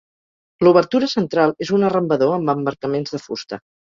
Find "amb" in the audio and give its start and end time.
2.37-2.53